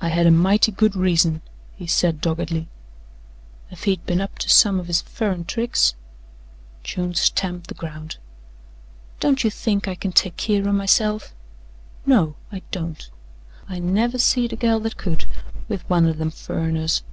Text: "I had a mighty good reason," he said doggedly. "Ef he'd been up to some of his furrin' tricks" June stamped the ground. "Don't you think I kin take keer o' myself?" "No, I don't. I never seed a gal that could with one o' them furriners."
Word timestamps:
"I 0.00 0.08
had 0.08 0.26
a 0.26 0.32
mighty 0.32 0.72
good 0.72 0.96
reason," 0.96 1.40
he 1.76 1.86
said 1.86 2.20
doggedly. 2.20 2.66
"Ef 3.70 3.84
he'd 3.84 4.04
been 4.04 4.20
up 4.20 4.38
to 4.40 4.48
some 4.50 4.80
of 4.80 4.88
his 4.88 5.02
furrin' 5.02 5.44
tricks" 5.44 5.94
June 6.82 7.14
stamped 7.14 7.68
the 7.68 7.74
ground. 7.74 8.16
"Don't 9.20 9.44
you 9.44 9.50
think 9.52 9.86
I 9.86 9.94
kin 9.94 10.10
take 10.10 10.36
keer 10.36 10.68
o' 10.68 10.72
myself?" 10.72 11.32
"No, 12.04 12.34
I 12.50 12.62
don't. 12.72 13.08
I 13.68 13.78
never 13.78 14.18
seed 14.18 14.52
a 14.52 14.56
gal 14.56 14.80
that 14.80 14.96
could 14.96 15.26
with 15.68 15.88
one 15.88 16.06
o' 16.08 16.12
them 16.12 16.32
furriners." 16.32 17.04